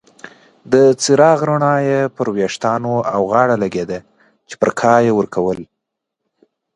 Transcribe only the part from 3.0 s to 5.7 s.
او غاړه لګیده چې پرکا یې ورکول.